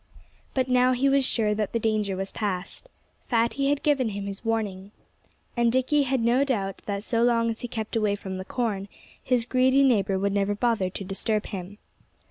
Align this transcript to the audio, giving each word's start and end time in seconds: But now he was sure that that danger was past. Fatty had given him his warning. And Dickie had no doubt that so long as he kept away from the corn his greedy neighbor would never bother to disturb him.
But 0.55 0.67
now 0.67 0.93
he 0.93 1.07
was 1.09 1.23
sure 1.23 1.53
that 1.53 1.73
that 1.73 1.81
danger 1.83 2.15
was 2.15 2.31
past. 2.31 2.89
Fatty 3.27 3.69
had 3.69 3.83
given 3.83 4.09
him 4.09 4.25
his 4.25 4.43
warning. 4.43 4.89
And 5.55 5.71
Dickie 5.71 6.01
had 6.09 6.21
no 6.21 6.43
doubt 6.43 6.81
that 6.87 7.03
so 7.03 7.21
long 7.21 7.51
as 7.51 7.59
he 7.59 7.67
kept 7.67 7.95
away 7.95 8.15
from 8.15 8.37
the 8.39 8.43
corn 8.45 8.87
his 9.23 9.45
greedy 9.45 9.83
neighbor 9.83 10.17
would 10.17 10.33
never 10.33 10.55
bother 10.55 10.89
to 10.89 11.03
disturb 11.03 11.45
him. 11.45 11.77